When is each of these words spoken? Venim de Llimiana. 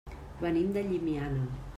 Venim 0.45 0.71
de 0.77 0.83
Llimiana. 0.87 1.45